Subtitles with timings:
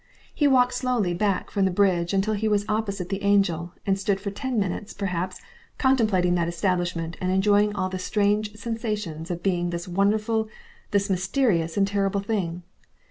[0.33, 4.19] He walked slowly back from the bridge until he was opposite the Angel, and stood
[4.19, 5.39] for ten minutes, perhaps,
[5.77, 10.49] contemplating that establishment and enjoying all the strange sensations of being this wonderful,
[10.89, 12.63] this mysterious and terrible thing.